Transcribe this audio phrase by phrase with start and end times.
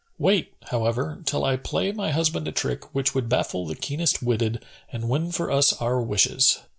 [0.17, 4.65] Wait, however, till I play my husband a trick which would baffle the keenest witted
[4.91, 6.57] and win for us our wishes.